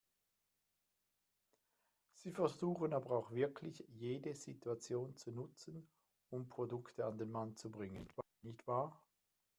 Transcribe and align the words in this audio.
Sie 2.15 2.31
versuchen 2.31 2.91
aber 2.91 3.11
auch 3.11 3.29
wirklich 3.29 3.85
jede 3.87 4.33
Situation 4.33 5.15
zu 5.15 5.31
nutzen, 5.31 5.87
um 6.31 6.49
Produkte 6.49 7.05
an 7.05 7.19
den 7.19 7.29
Mann 7.29 7.55
zu 7.55 7.69
bringen, 7.69 8.07
nicht 8.41 8.65
wahr? 8.65 8.99